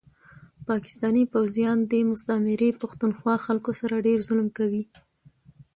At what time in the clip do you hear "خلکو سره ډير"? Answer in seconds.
3.45-4.19